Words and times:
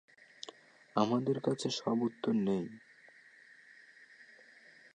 আমাদের 0.95 1.37
কাছে 1.39 1.67
সব 1.71 1.97
উত্তর 2.01 2.33
নেই। 2.47 2.65